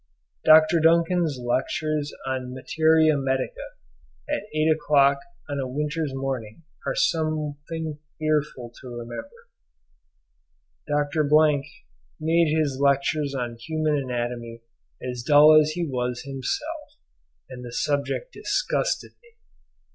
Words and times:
Dr. 0.43 0.79
Duncan's 0.79 1.37
lectures 1.37 2.11
on 2.25 2.55
Materia 2.55 3.15
Medica 3.15 3.61
at 4.27 4.41
8 4.51 4.71
o'clock 4.75 5.19
on 5.47 5.59
a 5.59 5.67
winter's 5.67 6.11
morning 6.15 6.63
are 6.87 6.95
something 6.95 7.99
fearful 8.17 8.73
to 8.81 8.89
remember. 8.89 9.47
Dr.—— 10.87 11.23
made 12.19 12.47
his 12.49 12.79
lectures 12.81 13.35
on 13.35 13.57
human 13.59 13.95
anatomy 13.97 14.63
as 15.07 15.21
dull 15.21 15.53
as 15.53 15.69
he 15.73 15.85
was 15.87 16.23
himself, 16.23 16.97
and 17.47 17.63
the 17.63 17.71
subject 17.71 18.33
disgusted 18.33 19.11
me. 19.21 19.35